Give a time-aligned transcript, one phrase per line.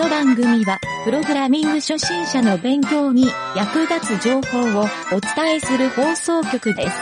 [0.00, 6.96] の番組は、プログラミング初心者の勉強に役立つ情報をお伝えする放送局です。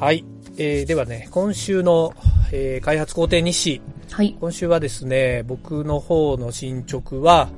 [0.00, 0.24] はい。
[0.56, 2.12] えー、ではね、今週の、
[2.50, 3.80] えー開発工程日誌。
[4.10, 4.36] はい。
[4.40, 7.48] 今週はですね、僕の方の進捗は、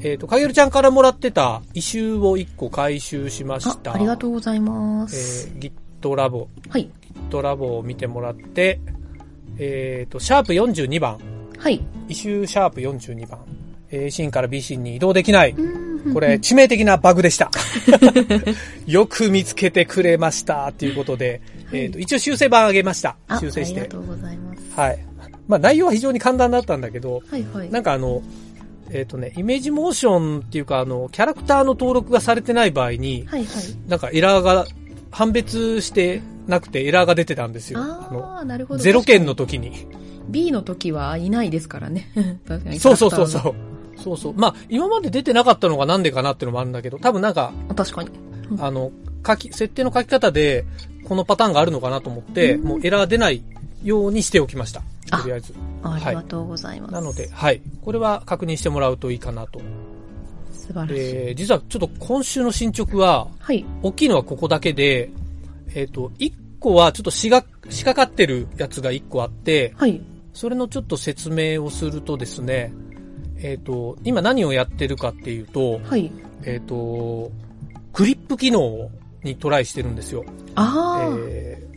[0.00, 3.92] えっ、と、かげるちゃんからもらってた異臭を1個回収しましあ、た。
[3.94, 5.48] ありがとうございまえす。
[5.48, 6.46] ー、GitLab。
[6.70, 6.90] はい。
[7.30, 8.80] GitLab を見てもらって、
[9.62, 11.18] えっ、と、シャープ42番。
[11.58, 11.80] はい。
[12.08, 13.38] 異臭シャープ42番。
[13.90, 15.52] A シーンから B シーンに移動できない。
[15.52, 17.48] うんこれ、、致命的なバグでした。
[18.86, 20.66] よく見つけてくれました。
[20.66, 23.16] っていうことで、はいえっ、と、一応修正版上げました。
[23.28, 23.94] あ、修正してありが。
[23.94, 24.62] とうございます。
[24.74, 24.98] はい。
[25.46, 27.70] まあ内容は非常に簡単だったんだけど、はいはい。
[27.70, 28.20] なんかあの、
[28.90, 33.64] えっ、とね、イメージモーションっていうか、あの、キャラクターの登録がされてない場合に、はいはい。
[33.86, 34.66] なんかエラーが、
[35.12, 37.80] 判別してなくてエラーが出てたんですよ。
[37.80, 38.80] あの、あ、なるほど。
[38.80, 39.70] ゼロ件の時に。
[39.70, 39.86] に
[40.28, 42.10] B の時はいないですからね。
[42.46, 42.78] 確かに。
[42.78, 43.54] そうそうそうそう。
[43.96, 44.34] そうそう。
[44.34, 47.52] まあ、今まで出てなかったのがなんでかなっていうのもあるんだけど、多分なんか。
[47.74, 48.10] 確かに。
[48.58, 48.90] あの、
[49.26, 50.64] 書き、設定の書き方で、
[51.04, 53.42] このパターンがあるのかなと思って、うんもうエラー出ない
[53.84, 54.82] ようにしておきました。
[55.10, 55.54] あとりあえず。
[55.82, 56.92] ありがとうございます。
[56.92, 57.60] なので、はい。
[57.82, 59.60] これは確認してもらうといいかなと。
[60.52, 60.94] 素晴らしい。
[60.94, 63.64] で、実はちょっと今週の進捗は、はい。
[63.82, 65.10] 大きいのはここだけで、
[65.74, 70.00] えっ、と、1個はちょっとしが、仕掛かってるやつが1個あって、はい。
[70.32, 72.72] それのちょっと説明をするとですね、
[73.38, 76.10] えっ、と、今何をやってるかっていうと、はい。
[76.44, 77.30] えっ、と、
[77.92, 78.90] クリップ機能
[79.22, 80.24] にトライしてるんですよ。
[80.54, 81.72] ああ、えー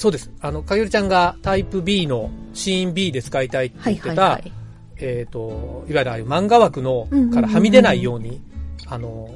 [0.00, 0.30] そうです。
[0.40, 4.52] あの、かよりちゃんがタイプ B のシーン B で使いたいってはい言ってた、はいはい。
[4.96, 8.40] えっ、と、いわゆるああいう漫画枠のうんうんうんうんからはみ出ないように、
[8.86, 9.34] あの、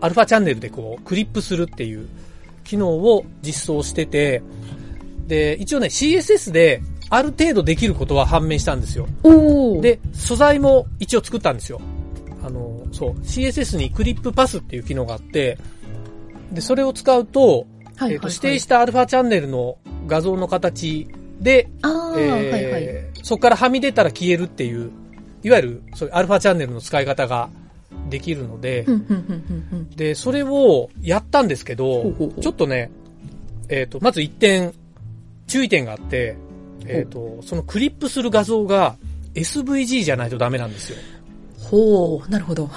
[0.00, 2.08] アルファチャンネルでこう、クリップするっていう
[2.66, 4.42] 機能を実装してて、
[5.26, 9.06] で、一応ね、CSS である程度できることは判明したんですよ。
[9.80, 11.80] で、素材も一応作ったんですよ。
[12.42, 15.58] あの、そう、CSS にクリップパスっていう機能があって、
[16.52, 17.64] で、それを使うと、はいはい
[17.98, 21.08] はい、えっ、と、指定したアルファチャンネルの画像の形
[21.40, 23.04] で、ああ、えーはいはい。
[23.22, 24.90] そこからはみ出たら消えるっていう、
[25.42, 27.50] いわゆる、そういうアルファチャンネルの使い方が
[28.08, 28.86] できるので。
[29.96, 32.90] で、それをやったんですけど、ちょっとね、
[33.68, 34.72] えっ、と、まず一点、
[35.46, 36.36] 注意点があって、
[36.86, 38.96] えっ、と、そのクリップする画像が
[39.34, 40.98] SVG じゃないとダメなんですよ。
[41.58, 42.70] ほう、なるほど。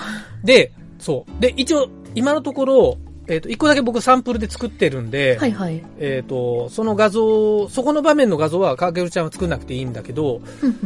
[0.43, 1.41] で、そう。
[1.41, 2.97] で、一応、今のところ、
[3.27, 5.83] えっ、と、一個だけ僕サンプルで作ってるんで、はいはい。
[5.99, 10.41] えっ、と、その画像、そこの場面の画像はかけるちゃんは作んなくていいんだけど、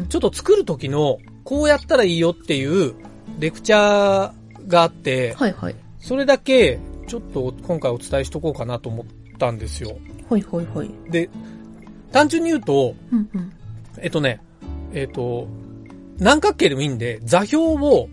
[0.09, 2.95] ちょっと作る時の、こうやったらいいよっていう
[3.39, 5.75] レクチャーがあって、はいはい。
[5.99, 9.05] それだけ、ちょっと今回お伝えしとこうかなと思っ
[9.37, 9.97] たんですよ。
[10.29, 10.89] はいはいはい。
[11.09, 11.29] で、
[12.11, 13.53] 単純に言うと、うんうん。
[13.99, 14.41] えっとね、
[14.93, 15.47] えっと、
[16.19, 18.07] 何角形でもいいんで、座標を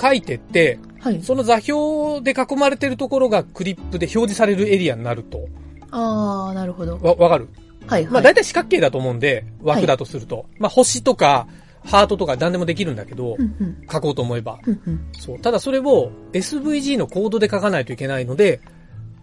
[0.00, 1.22] 書いてって、はい。
[1.22, 5.48] その座標で囲まれてるところがクリップで表示されるエリアになると。
[5.90, 6.98] ああ、なるほど。
[6.98, 7.48] わ、わかる？
[7.86, 8.12] はいはい。
[8.12, 10.46] まあ大体四角形だと思うんで、枠だとすると。
[10.58, 11.48] まあ星とか、
[11.84, 13.86] ハートとか何でもできるんだけどう、んうん。
[13.90, 14.58] 書こうと思えば。
[14.66, 15.08] うんうん。
[15.12, 15.38] そう。
[15.38, 18.60] ただそれを SVG のコードで書かないといけないので、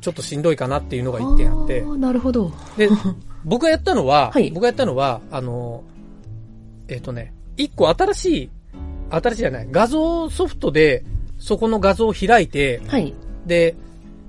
[0.01, 2.51] ちょっとしんどいかなっていうのが一点あってなるほど。
[2.77, 2.89] で、
[3.43, 5.83] 僕がやったのは、 はい僕がやったのは、あの、
[6.87, 8.49] えっ、とね、一個新しい、
[9.09, 11.03] 新しいじゃない、画像ソフトで、
[11.37, 13.13] そこの画像を開いて、はい。
[13.45, 13.75] で、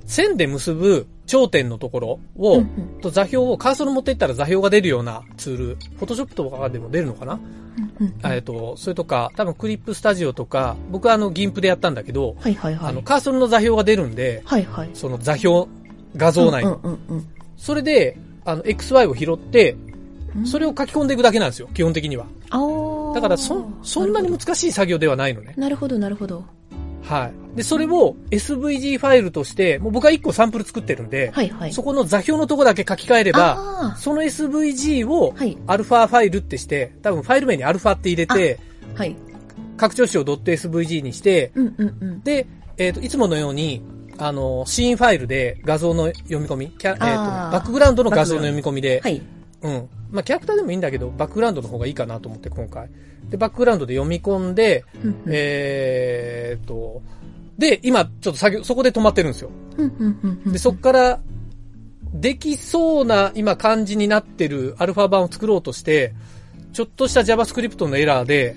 [0.07, 5.65] 線で結ぶ頂点のところを、うんうんと座標をカーソル持っていったら座標が出るようなツール、
[5.97, 7.41] フォトショップとかでも出るのかな、
[8.01, 12.91] うんうんえっと、それとか、多分クリップスタジオとか、僕はあの、ギンプでやったんだけど、はいはいはい。
[12.91, 14.91] あの、カーソルの座標が出るんで、はいはい。
[14.93, 15.67] その座標、
[16.17, 16.81] 画像内の。
[16.83, 17.27] うんうんうん
[17.57, 18.17] それで、
[18.47, 19.77] あの、XY を拾って、
[20.35, 20.47] うん。
[20.47, 22.27] それを書き込んでいくだけなんですよ、基本的には。
[23.15, 25.55] だから、そ、そんなに難しい作業ではないのね。
[25.57, 26.45] なるほど、なるほど。
[27.11, 27.57] はい。
[27.57, 31.73] で、それを SVG ファイルとして、もう僕は1個サンプル作ってるんで、はいはい。
[31.73, 35.35] そこの座標のとこだけ書き換えれば、あその SVG を。
[35.67, 38.61] アルファファイルってして、多分ファイル名にアルファって入れて、
[38.95, 39.17] はい。
[39.77, 42.23] 拡張子を .svg にして、うんうんうん。
[42.23, 42.47] で、
[42.79, 43.83] えっ、と、いつものように、
[44.19, 49.21] あの、シーンファイルで画像の読み込み、キャえっ、と、バックグラウンドの画像の読み込みで、はい。
[49.63, 49.89] うん。
[50.11, 52.89] まあ、キャラクターでもいいんだけど、バックグラウンドの方がいいかなと思って、今回。
[53.29, 54.85] で、バックグラウンドで読み込んで、
[55.27, 57.03] えーっと、
[57.59, 59.51] で、今、ちょっと作業、そこで止まってるんですよ。
[60.47, 61.21] で、そこから、
[62.13, 66.13] できそうな今感じになってるアルファ版を作ろうとして、
[66.73, 68.57] ちょっとした JavaScript のエラーで、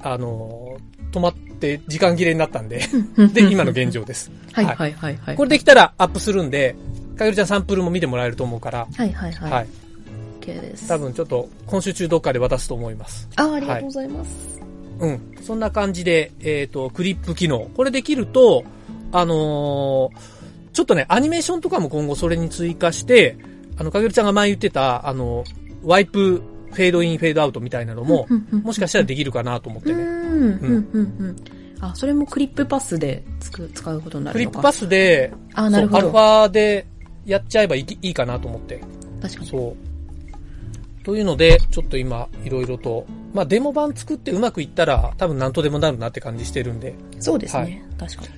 [0.00, 0.76] あの、
[1.10, 2.82] 止まって時間切れになったんで、
[3.32, 4.30] で、今の現状です。
[4.52, 5.36] はいはいはいはい。
[5.36, 6.76] これできたらアップするんで、
[7.16, 9.50] かよりちゃんサンプルも見てもらえると思うから、はいはいはい。
[9.50, 9.68] はい。
[10.42, 10.88] OK です。
[10.88, 13.28] 多分ちょっと今週中どっかで渡すと思います。
[13.36, 14.60] あ、ありがとうございます。
[15.00, 15.34] うん。
[15.42, 17.68] そんな感じで、えっ、と、クリップ機能。
[17.74, 18.64] これできると、
[19.12, 20.42] あのー
[20.72, 23.36] ちょっとね、アニメーションとかも今後それに追加して、
[23.76, 25.44] あの、かげるちゃんが前言ってた、あの、
[25.84, 30.02] ワイプ、フェードイン、フェードアウトみたいなのも、もしかしたらできるかなと思ってね。
[30.02, 30.56] うん、うん、うん、
[30.94, 31.36] うん。
[31.80, 34.50] あ、それもクリップパスでつく使うことになるの？
[34.50, 34.50] か。
[34.50, 36.18] クリップパスで、あ、なるほそうアルフど。
[36.18, 36.86] ァで
[37.26, 38.80] やっちゃえばいいいいかなと思って。
[39.20, 39.46] 確かに。
[39.48, 39.91] そう。
[41.04, 47.62] というので、ちょっと今、いろいろと、まあ、デモ版作ってうまくいったら、多分何とでもなるなって感じしてるんで、そうですね。
[47.62, 48.28] はい確かに。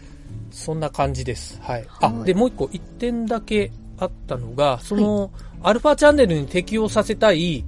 [0.50, 1.58] そんな感じです。
[1.62, 1.86] はい。
[2.00, 5.30] あ、はいで、もう一個、一点だけあったのが、その、
[5.62, 7.64] アルファチャンネルに適用させたい、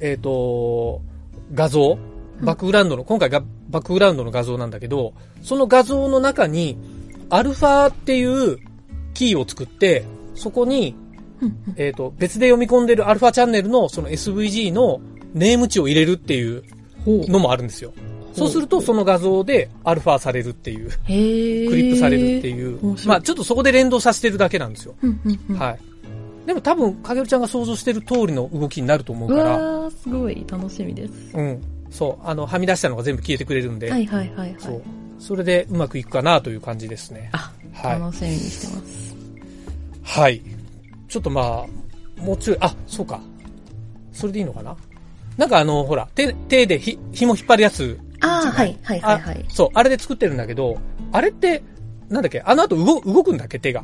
[0.00, 1.02] えっ、と、
[1.52, 1.98] 画像、
[2.40, 6.76] バックグラウンドの、今回がバックグラウンドの画像なんだけど、その画像の中に、
[7.28, 8.58] アルファっていう
[9.14, 10.04] キーを作って、
[10.34, 10.94] そこに、
[11.76, 15.00] えっ、と、別で読み込んでるアルファチャンネルのその SVG の
[15.34, 16.64] ネーム値を入れるっていう
[17.06, 17.92] のもあるんですよ。
[18.32, 20.90] そうすると、その画像でアルファされるっていう。
[20.90, 24.94] クリップされるっていうまあちょっとそこで連動させてるだけなんですよ。
[25.58, 25.78] はい。
[26.46, 31.12] でも多分、かげるちゃんが想像してる通りの動きになると思ううから、わー、すごい楽しみです。
[31.34, 31.62] うん。
[31.90, 32.26] そう。
[32.26, 34.82] あの、はみ出したのが全部消えてくれるんで、はいはいはいはいそう。。
[35.18, 37.30] それでうまくいくかなという感じですね。
[37.32, 39.16] あ、はい楽しみにしてます。
[40.02, 40.40] はい。
[41.10, 43.20] ちょっとまあ、もうちょい、あ、そうか。
[44.12, 44.76] それでいいのかな？
[45.36, 47.98] なんかあの、ほら、手、手でひ、紐引っ張るやつ。
[48.20, 49.50] ああ、はいはいはいはいあ。
[49.50, 50.78] そう、あれで作ってるんだけど、
[51.12, 51.62] あれって、
[52.08, 52.40] なんだっけ？
[52.44, 53.58] あの後動、動くんだっけ？
[53.58, 53.82] 手が。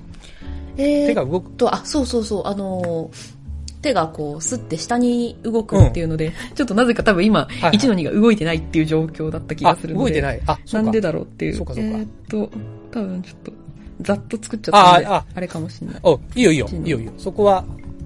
[0.76, 1.50] えー手が動く。
[1.52, 3.36] と、あ、そうそうそう、あのー
[3.82, 10.04] 手がこう、スッて下に動くっていうので、ちょっとなぜか多分今、いはい1の2が動いてないっていう状況だった気があ、するので。
[10.04, 10.40] 動いてない。
[10.46, 10.58] あ。
[10.72, 11.54] なんでだろうっていう。
[11.56, 12.50] そうかそうかえーっと、
[12.90, 13.52] 多分ちょっと、
[14.00, 16.00] ざっと作っちゃったんで、あああれかもしれない。
[16.02, 17.12] お、いいよいいよいいよいいよ。
[17.18, 17.64] そこは、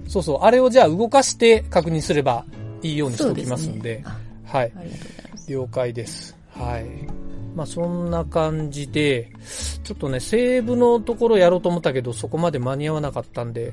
[0.09, 2.45] そうそう、あれをじゃあ動かして確認すれば
[2.83, 4.05] いいようにしておきますんで、ね。
[4.07, 4.73] あはい。
[4.77, 5.53] ありがとうございます。
[5.53, 6.37] 了解です。
[6.51, 6.87] はい。
[7.55, 9.31] まあそんな感じで、
[9.83, 13.73] ちょっとね、セーブのところやろうと思ったけど、そこまで間に合わなかったんで、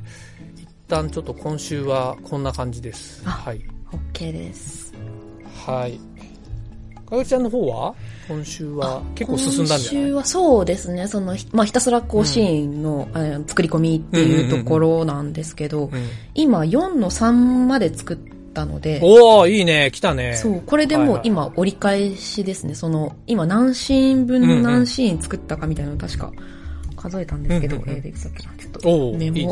[0.58, 3.22] 一旦ちょっと今週はこんな感じです。
[3.25, 3.62] あはい。
[4.14, 4.94] OK です。
[5.66, 6.00] はい。
[7.09, 7.95] かよちゃんの方は？
[8.27, 9.01] 今週は？
[9.15, 10.01] 結構進んだんじゃない？
[10.01, 15.92] 今週はそうですね、その、ひまあ、ひたすらこう、シーンの、えー作り込みっていうところなんですけど、うん。
[16.36, 17.31] 今4の3
[17.65, 18.18] まで作っ
[18.54, 20.36] たので、おー、いいね、来たね。
[20.36, 22.75] そう、これでもう今折り返しですね。
[22.75, 26.31] その、今何シーン分うんうん何シーン作ったかみたいなのを確か
[26.95, 28.54] 数えたんですけど、うんうんうんえー、できたっけな。
[28.57, 29.48] ちょっおとーメモいい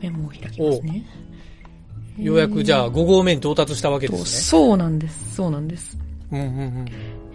[0.00, 1.04] メモを開きますね。
[2.18, 4.40] ようやくじゃあ5合目に到達したわけでとすね。
[4.42, 5.34] そうなんです。
[5.34, 5.98] そうなんです。
[6.32, 6.48] うんうんう
[6.82, 6.86] ん。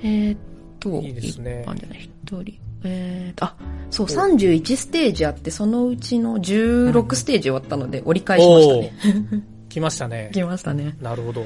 [0.04, 0.38] えーっ
[0.80, 2.60] と、いいですね一般じゃない、一人。
[2.84, 3.56] えーっと、あ、
[3.90, 8.94] そう、31ステージあって、そのうちの16ステージ終わったので、折り返しましたね。
[9.70, 10.30] 来ましたね。
[10.34, 10.96] 来ましたね。
[11.02, 11.44] なるほど。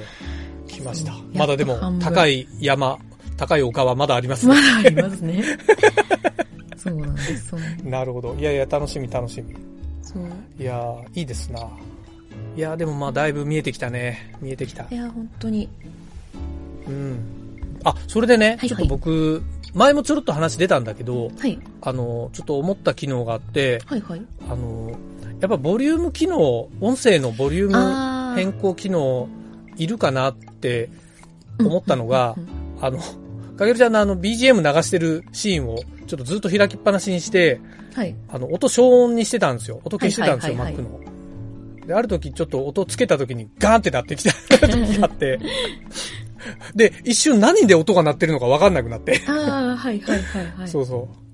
[0.67, 1.13] 来ました。
[1.33, 2.99] まだでも高い山、
[3.37, 4.61] 高い丘はまだありますまね。
[4.61, 5.43] だありますね。
[6.77, 8.35] そうなんです、そうなるほど。
[8.35, 9.55] いやいや、楽しみ楽しみ。
[10.01, 10.23] そう。
[10.61, 11.67] いやー、いいですな。
[12.55, 14.33] いやー、でもまあだいぶ見えてきたね。
[14.41, 14.95] 見えてきたい。
[14.95, 15.69] や、本当に。
[16.87, 17.19] うん。
[17.83, 19.43] あ、それでね、はいちょっと僕、
[19.73, 21.59] 前もちょろっと話出たんだけど、はい。
[21.81, 24.21] あの、ちょっと思った機能があって、はいはい。
[24.49, 24.91] あの、
[25.39, 29.29] やっぱボリューム機能、音声のボリューム変更機能、
[29.77, 30.89] いるかなって
[31.57, 32.35] 思ったのが
[32.81, 32.99] あの、
[33.57, 35.77] かげるちゃんのあの BGM 流してるシーンを
[36.07, 37.59] ちょっとずっと開きっぱなしにして、
[37.93, 38.15] はい。
[38.29, 39.81] あの、音消音にしてたんですよ。
[39.83, 40.99] 音消してたんですよ、はいはい Mac の。
[41.87, 44.31] で、ある時ちょっと音つけた時にガーンって鳴ってきた
[44.67, 45.39] 時があって、
[46.75, 49.21] で、一瞬何で音が鳴ってるのかわかんなくなって。
[49.27, 50.67] ああ、はいはいはいはい。
[50.67, 51.29] そうそう。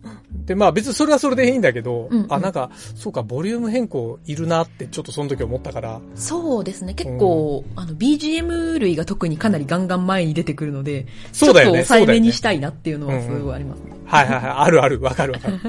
[0.45, 6.93] で、まあ別にそれはそれでいいんだけど、うんうんあ、なんか、そうか、ボリューム変更いるなってちょっとその時思ったから、そうですね。
[6.93, 13.93] 結構、あの、BGM 類が特にかなりガンガン前に出てくるので、そうだよねちょっと抑えめにしたいなっていうのはすごいありますね。
[14.05, 15.60] はいはいはい、あるある、わかるわかる。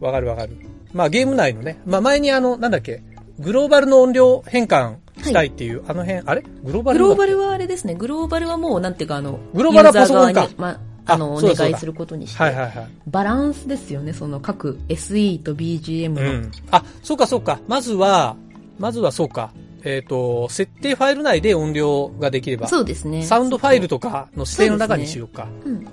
[0.00, 0.56] わかるわかる。
[0.92, 3.02] まあゲーム内のね、まあ前にあの、なんだっけ、
[3.38, 6.42] グローバルの音量変換したいっていう、あの辺、あれ？
[6.64, 7.94] グローバルグローバルルはあれですね。
[7.94, 12.88] グローバルはもう、なんていうか、あの、グローバルはパソコンかまあの、お願いすることにして、はいはいはい。
[13.06, 14.12] バランスですよね。
[14.12, 16.20] その各 SE と BGM の。
[16.20, 16.50] うん。
[16.70, 17.60] あ、そうかそうか。
[17.68, 18.36] まずは、
[18.78, 19.52] まずはそうか。
[19.84, 23.22] えっ、と、設定ファイル内で音量ができれば、そうですね。
[23.22, 25.46] サウンドファイルとかの指定の中にしようか。
[25.64, 25.74] うん。
[25.74, 25.86] うん。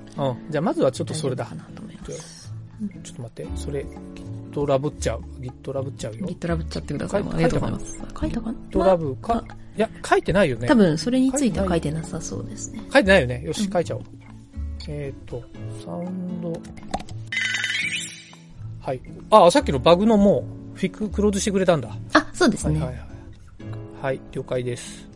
[0.50, 1.54] じゃあまずはちょっとそれだか。
[1.54, 2.52] なと思います。
[3.04, 3.86] ちょっと待って、それ、
[4.54, 5.22] Git ラブっちゃう。
[5.40, 6.28] Git ラブっちゃうよ。
[6.28, 7.22] Git ラブっちゃってください。
[7.22, 7.98] ありがとうございます。
[8.20, 9.44] 書いたかな？Git ラブか、
[9.76, 10.68] いや、書いてないよね。
[10.68, 12.82] 多分、それについては書いてなさそうですね。
[12.92, 13.44] 書いてないよね。
[13.44, 14.04] よし、書いちゃおう。
[14.88, 15.42] えっ、と、
[15.84, 16.54] サウンド。
[18.80, 19.02] はい。
[19.32, 20.46] あ、さっきのバグのも
[20.76, 21.96] う、フィック、クローズしてくれたんだ。
[22.14, 22.80] あ、そうですね。
[22.80, 23.08] はいはいはい。
[24.02, 25.08] はい、了解です。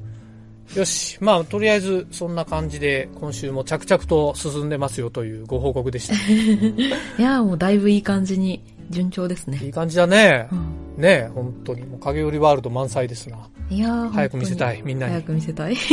[0.75, 1.17] よし。
[1.21, 6.13] まあ、とりあえず、そんな感じで、今週も着々と進んでますよというご報告でした。
[7.21, 9.59] いやーもうだいぶいい感じに順調ですね。
[9.63, 10.55] いい感じだねう。
[10.55, 11.85] ん、ね本当に。
[11.85, 13.37] もう影寄りワールド満載ですな。
[13.69, 15.23] いやー早く見せたい、みんなに早。
[15.23, 15.75] く見せたい。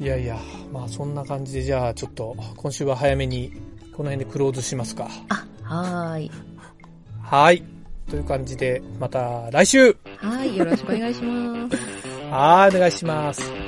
[0.00, 0.38] いやいや、
[0.72, 3.52] まあそんな感じで、じゃあちょっと、今週は早めに、
[3.96, 5.08] この辺でクローズしますか。
[5.28, 6.30] あ、はーい。
[7.22, 7.64] はい。
[8.08, 11.76] という感じで、また来週はーい、よろしくお願いします。
[12.30, 13.67] はい、お願いします。